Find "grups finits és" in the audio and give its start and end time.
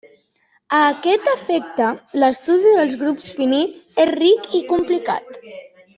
3.03-4.11